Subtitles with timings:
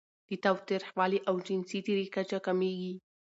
[0.29, 2.93] د تاوتریخوالي او جنسي تیري کچه کمېږي.